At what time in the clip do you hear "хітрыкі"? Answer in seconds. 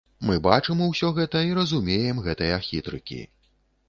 2.69-3.19